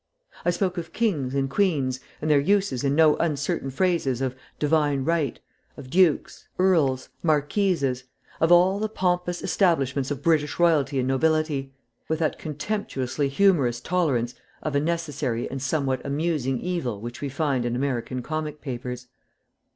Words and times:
I 0.43 0.49
spoke 0.49 0.79
of 0.79 0.93
kings 0.93 1.35
and 1.35 1.47
queens 1.47 1.99
and 2.23 2.31
their 2.31 2.39
uses 2.39 2.83
in 2.83 2.95
no 2.95 3.15
uncertain 3.17 3.69
phrases, 3.69 4.19
of 4.19 4.35
divine 4.57 5.03
right, 5.05 5.39
of 5.77 5.91
dukes, 5.91 6.47
earls, 6.57 7.09
marquises 7.21 8.05
of 8.39 8.51
all 8.51 8.79
the 8.79 8.89
pompous 8.89 9.43
establishments 9.43 10.09
of 10.09 10.23
British 10.23 10.57
royalty 10.57 10.97
and 10.97 11.07
nobility 11.07 11.71
with 12.07 12.17
that 12.17 12.39
contemptuously 12.39 13.29
humorous 13.29 13.79
tolerance 13.79 14.33
of 14.63 14.73
a 14.73 14.79
necessary 14.79 15.47
and 15.51 15.61
somewhat 15.61 16.03
amusing 16.03 16.59
evil 16.59 16.99
which 16.99 17.21
we 17.21 17.29
find 17.29 17.63
in 17.63 17.75
American 17.75 18.23
comic 18.23 18.59
papers. 18.59 19.05